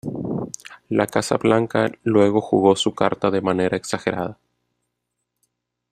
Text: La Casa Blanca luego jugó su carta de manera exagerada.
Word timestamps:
La 0.89 1.05
Casa 1.05 1.37
Blanca 1.37 1.91
luego 2.01 2.41
jugó 2.41 2.75
su 2.75 2.95
carta 2.95 3.29
de 3.29 3.39
manera 3.41 3.77
exagerada. 3.77 4.39